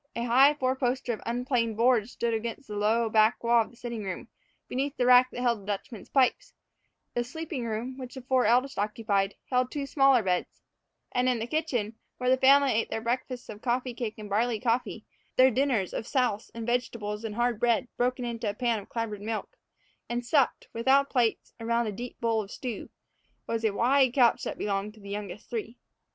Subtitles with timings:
[0.15, 3.75] A high four poster of unplaned boards stood against the low back wall of the
[3.75, 4.29] sitting room,
[4.67, 6.55] beneath the rack that held the Dutchman's pipes;
[7.13, 10.63] the sleeping room, which the four eldest children occupied, held two smaller beds;
[11.11, 14.59] and in the kitchen where the family ate their breakfasts of coffee cake and barley
[14.59, 18.89] coffee, their dinners of souse and vegetables and hard bread broken into a pan of
[18.89, 19.55] clabbered milk,
[20.09, 22.89] and supped, without plates, around a deep bowl of stew
[23.45, 25.77] was a wide couch that belonged to the youngest three.